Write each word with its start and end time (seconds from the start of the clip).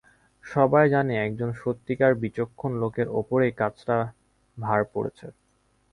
সবাই 0.43 0.85
জানে 0.89 1.13
একজন 1.19 1.49
সত্যিকার 1.61 2.11
বিচক্ষণ 2.23 2.71
লোকের 2.81 3.07
ওপরেই 3.19 3.53
কাজটার 3.57 4.01
ভার 4.57 4.81
পড়েছে। 4.93 5.27